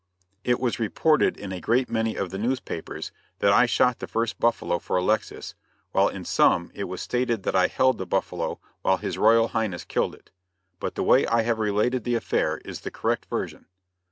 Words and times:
It 0.43 0.59
was 0.59 0.79
reported 0.79 1.37
in 1.37 1.51
a 1.51 1.61
great 1.61 1.87
many 1.87 2.15
of 2.15 2.31
the 2.31 2.39
newspapers 2.39 3.11
that 3.37 3.53
I 3.53 3.67
shot 3.67 3.99
the 3.99 4.07
first 4.07 4.39
buffalo 4.39 4.79
for 4.79 4.97
Alexis, 4.97 5.53
while 5.91 6.07
in 6.07 6.25
some 6.25 6.71
it 6.73 6.85
was 6.85 7.03
stated 7.03 7.43
that 7.43 7.55
I 7.55 7.67
held 7.67 7.99
the 7.99 8.07
buffalo 8.07 8.59
while 8.81 8.97
His 8.97 9.19
Royal 9.19 9.49
Highness 9.49 9.85
killed 9.85 10.15
it. 10.15 10.31
But 10.79 10.95
the 10.95 11.03
way 11.03 11.27
I 11.27 11.43
have 11.43 11.59
related 11.59 12.03
the 12.03 12.15
affair 12.15 12.57
is 12.65 12.81
the 12.81 12.89
correct 12.89 13.25
version. 13.27 13.67